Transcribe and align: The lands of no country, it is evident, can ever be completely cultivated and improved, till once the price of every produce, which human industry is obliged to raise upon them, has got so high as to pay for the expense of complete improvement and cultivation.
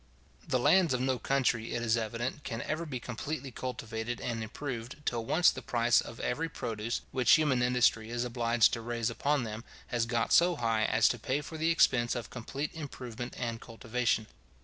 The 0.47 0.57
lands 0.57 0.95
of 0.95 0.99
no 1.01 1.19
country, 1.19 1.75
it 1.75 1.83
is 1.83 1.95
evident, 1.95 2.43
can 2.43 2.63
ever 2.63 2.87
be 2.87 2.99
completely 2.99 3.51
cultivated 3.51 4.19
and 4.19 4.41
improved, 4.41 4.95
till 5.05 5.23
once 5.25 5.51
the 5.51 5.61
price 5.61 6.01
of 6.01 6.19
every 6.19 6.49
produce, 6.49 7.01
which 7.11 7.33
human 7.33 7.61
industry 7.61 8.09
is 8.09 8.23
obliged 8.23 8.73
to 8.73 8.81
raise 8.81 9.11
upon 9.11 9.43
them, 9.43 9.63
has 9.89 10.07
got 10.07 10.33
so 10.33 10.55
high 10.55 10.85
as 10.85 11.07
to 11.09 11.19
pay 11.19 11.39
for 11.41 11.55
the 11.59 11.69
expense 11.69 12.15
of 12.15 12.31
complete 12.31 12.73
improvement 12.73 13.35
and 13.37 13.61
cultivation. 13.61 14.25